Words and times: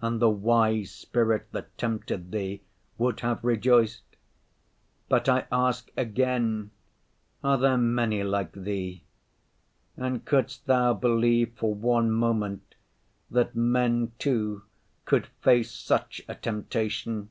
And 0.00 0.20
the 0.22 0.30
wise 0.30 0.90
spirit 0.90 1.52
that 1.52 1.76
tempted 1.76 2.32
Thee 2.32 2.62
would 2.96 3.20
have 3.20 3.44
rejoiced. 3.44 4.00
But 5.06 5.28
I 5.28 5.46
ask 5.52 5.90
again, 5.98 6.70
are 7.44 7.58
there 7.58 7.76
many 7.76 8.24
like 8.24 8.52
Thee? 8.54 9.04
And 9.98 10.24
couldst 10.24 10.64
Thou 10.64 10.94
believe 10.94 11.52
for 11.56 11.74
one 11.74 12.10
moment 12.10 12.74
that 13.30 13.54
men, 13.54 14.12
too, 14.18 14.62
could 15.04 15.26
face 15.42 15.70
such 15.70 16.22
a 16.26 16.36
temptation? 16.36 17.28